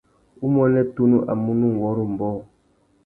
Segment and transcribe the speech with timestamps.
[0.45, 2.37] Umuênê tunu a munú nʼwôrrô umbōh.